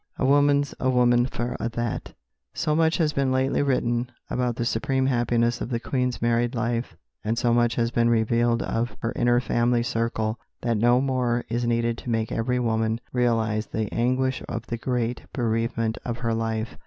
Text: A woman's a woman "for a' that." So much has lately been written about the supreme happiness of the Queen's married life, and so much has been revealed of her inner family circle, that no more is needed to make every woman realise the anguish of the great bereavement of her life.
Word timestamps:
A 0.17 0.25
woman's 0.25 0.73
a 0.79 0.89
woman 0.89 1.27
"for 1.27 1.55
a' 1.59 1.69
that." 1.69 2.15
So 2.55 2.75
much 2.75 2.97
has 2.97 3.15
lately 3.15 3.59
been 3.61 3.65
written 3.67 4.11
about 4.31 4.55
the 4.55 4.65
supreme 4.65 5.05
happiness 5.05 5.61
of 5.61 5.69
the 5.69 5.79
Queen's 5.79 6.23
married 6.23 6.55
life, 6.55 6.95
and 7.23 7.37
so 7.37 7.53
much 7.53 7.75
has 7.75 7.91
been 7.91 8.09
revealed 8.09 8.63
of 8.63 8.97
her 9.01 9.13
inner 9.15 9.39
family 9.39 9.83
circle, 9.83 10.39
that 10.61 10.77
no 10.77 11.01
more 11.01 11.45
is 11.49 11.67
needed 11.67 11.99
to 11.99 12.09
make 12.09 12.31
every 12.31 12.57
woman 12.57 12.99
realise 13.13 13.67
the 13.67 13.93
anguish 13.93 14.41
of 14.49 14.65
the 14.65 14.77
great 14.77 15.21
bereavement 15.33 15.99
of 16.03 16.17
her 16.17 16.33
life. 16.33 16.79